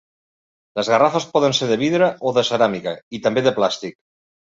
Les 0.79 0.89
garrafes 0.93 1.27
poden 1.35 1.55
ser 1.59 1.69
de 1.73 1.79
vidre 1.83 2.09
o 2.31 2.35
de 2.41 2.47
ceràmica 2.51 2.99
i 3.19 3.25
també 3.29 3.49
de 3.51 3.59
plàstic. 3.63 4.01